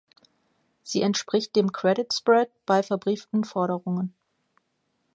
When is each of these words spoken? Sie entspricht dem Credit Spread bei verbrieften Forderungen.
Sie 0.81 1.03
entspricht 1.03 1.55
dem 1.55 1.71
Credit 1.71 2.11
Spread 2.11 2.49
bei 2.65 2.81
verbrieften 2.81 3.43
Forderungen. 3.43 4.15